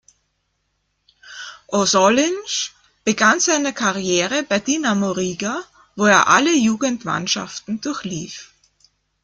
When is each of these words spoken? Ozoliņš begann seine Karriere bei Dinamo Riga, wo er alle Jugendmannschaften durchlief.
Ozoliņš 1.79 2.55
begann 3.11 3.43
seine 3.47 3.73
Karriere 3.83 4.41
bei 4.55 4.59
Dinamo 4.71 5.11
Riga, 5.21 5.55
wo 5.97 6.11
er 6.17 6.27
alle 6.39 6.57
Jugendmannschaften 6.65 7.81
durchlief. 7.89 8.43